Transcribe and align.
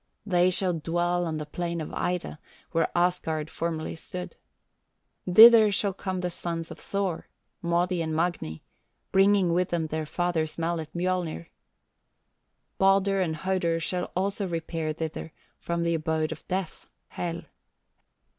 They 0.25 0.49
shall 0.49 0.73
dwell 0.73 1.27
on 1.27 1.37
the 1.37 1.45
plain 1.45 1.79
of 1.79 1.93
Ida, 1.93 2.39
where 2.71 2.87
Asgard 2.97 3.51
formerly 3.51 3.95
stood. 3.95 4.35
Thither 5.31 5.71
shall 5.71 5.93
come 5.93 6.21
the 6.21 6.31
sons 6.31 6.71
of 6.71 6.79
Thor, 6.79 7.27
Modi 7.61 8.01
and 8.01 8.15
Magni, 8.15 8.63
bringing 9.11 9.53
with 9.53 9.69
them 9.69 9.85
their 9.85 10.07
father's 10.07 10.57
mallet 10.57 10.89
Mjolnir. 10.95 11.49
Baldur 12.79 13.21
and 13.21 13.35
Hodur 13.35 13.79
shall 13.79 14.11
also 14.15 14.47
repair 14.47 14.91
thither 14.91 15.33
from 15.59 15.83
the 15.83 15.93
abode 15.93 16.31
of 16.31 16.47
death 16.47 16.89
(Hel). 17.09 17.43